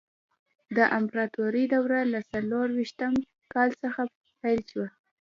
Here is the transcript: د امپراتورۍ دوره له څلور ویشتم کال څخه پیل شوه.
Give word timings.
د 0.75 0.77
امپراتورۍ 0.99 1.65
دوره 1.73 1.99
له 2.13 2.19
څلور 2.31 2.67
ویشتم 2.77 3.13
کال 3.53 3.69
څخه 3.83 4.01
پیل 4.41 4.59
شوه. 4.71 4.87